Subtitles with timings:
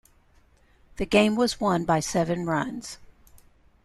[0.95, 2.97] The game was won by seven runs.